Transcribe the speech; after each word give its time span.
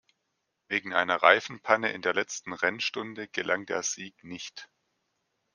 Wegen 0.67 0.93
einer 0.93 1.21
Reifenpanne 1.21 1.91
in 1.91 2.01
der 2.01 2.15
letzten 2.15 2.53
Rennstunde 2.53 3.27
gelang 3.27 3.67
der 3.67 3.83
Sieg 3.83 4.23
nicht. 4.23 4.67